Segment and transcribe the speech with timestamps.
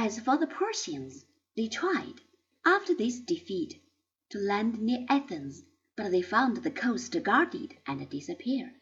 [0.00, 1.24] As for the Persians,
[1.56, 2.20] they tried,
[2.64, 3.82] after this defeat,
[4.28, 5.64] to land near Athens,
[5.96, 8.74] but they found the coast guarded and disappeared,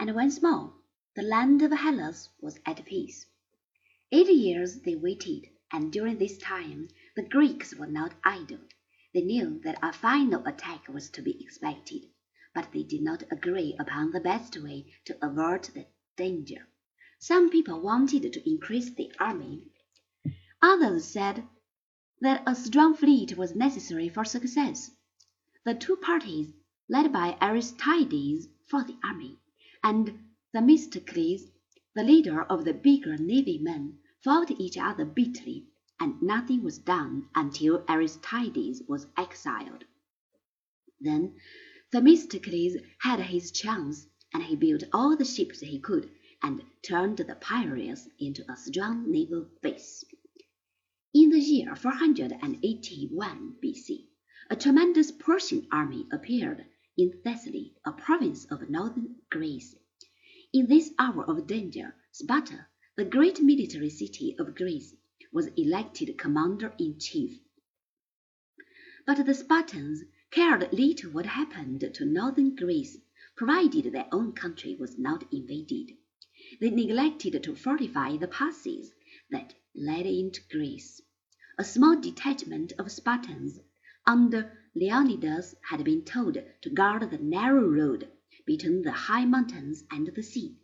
[0.00, 0.72] and once more
[1.14, 3.26] the land of Hellas was at peace.
[4.10, 8.60] Eight years they waited, and during this time the Greeks were not idle.
[9.12, 12.06] They knew that a final attack was to be expected,
[12.54, 15.84] but they did not agree upon the best way to avert the
[16.16, 16.66] danger.
[17.18, 19.68] Some people wanted to increase the army.
[20.64, 21.42] Others said
[22.20, 24.92] that a strong fleet was necessary for success.
[25.64, 26.52] The two parties,
[26.88, 29.40] led by Aristides for the army,
[29.82, 31.50] and Themistocles,
[31.96, 35.66] the leader of the bigger navy men, fought each other bitterly,
[35.98, 39.84] and nothing was done until Aristides was exiled.
[41.00, 41.34] Then
[41.90, 46.08] Themistocles had his chance, and he built all the ships he could
[46.40, 50.04] and turned the Piraeus into a strong naval base.
[51.14, 54.08] In the year 481 B.C.,
[54.48, 56.64] a tremendous Persian army appeared
[56.96, 59.76] in Thessaly, a province of northern Greece.
[60.54, 64.94] In this hour of danger, Sparta, the great military city of Greece,
[65.30, 67.40] was elected commander in chief.
[69.04, 72.96] But the Spartans cared little what happened to northern Greece,
[73.36, 75.90] provided their own country was not invaded.
[76.58, 78.94] They neglected to fortify the passes
[79.32, 81.00] that led into Greece.
[81.58, 83.58] A small detachment of Spartans
[84.06, 88.10] under Leonidas had been told to guard the narrow road
[88.46, 90.56] between the high mountains and the sea,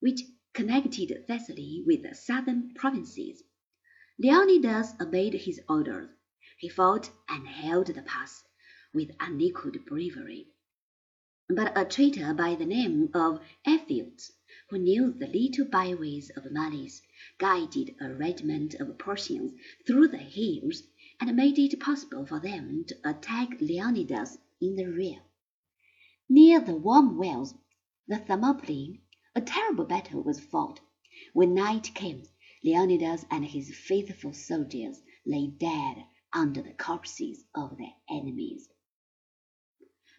[0.00, 3.42] which connected Thessaly with the southern provinces.
[4.18, 6.08] Leonidas obeyed his orders.
[6.58, 8.44] He fought and held the pass
[8.94, 10.48] with unequaled bravery.
[11.48, 14.32] But a traitor by the name of Aphius
[14.68, 17.00] who knew the little byways of Malis,
[17.38, 19.52] guided a regiment of Persians
[19.86, 20.82] through the hills,
[21.20, 25.22] and made it possible for them to attack Leonidas in the rear.
[26.28, 27.54] Near the warm wells,
[28.08, 29.00] the Thermopylae,
[29.36, 30.80] a terrible battle was fought.
[31.32, 32.24] When night came,
[32.64, 38.68] Leonidas and his faithful soldiers lay dead under the corpses of their enemies.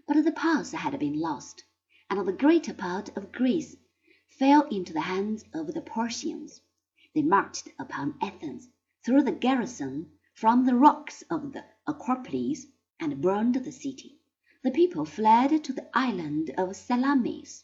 [0.08, 1.66] But the pass had been lost,
[2.10, 3.76] and the greater part of Greece
[4.40, 6.62] fell into the hands of the Persians.
[7.16, 8.70] They marched upon Athens,
[9.04, 12.68] threw the garrison from the rocks of the Acropolis,
[13.00, 14.20] and burned the city.
[14.62, 17.64] The people fled to the island of Salamis.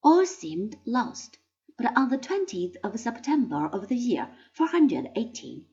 [0.00, 1.38] All seemed lost,
[1.76, 5.66] but on the 20th of September of the year 418,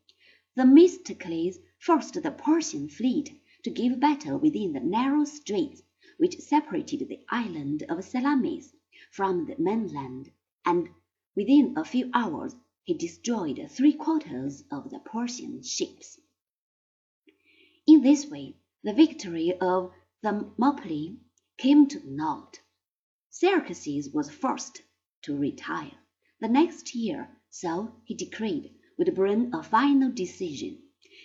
[0.56, 5.84] Themistocles forced the Persian fleet to give battle within the narrow straits
[6.18, 8.74] which separated the island of Salamis
[9.14, 10.32] from the mainland,
[10.66, 10.90] and
[11.36, 16.20] within a few hours he destroyed three quarters of the Persian ships.
[17.86, 19.94] In this way the victory of
[20.24, 21.18] Thermopylae
[21.58, 22.60] came to naught.
[23.32, 24.82] Xerxes was forced
[25.22, 26.00] to retire.
[26.40, 30.80] The next year, so he decreed, would bring a final decision.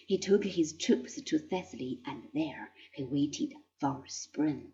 [0.06, 4.72] He took his troops to Thessaly, and there he waited for spring.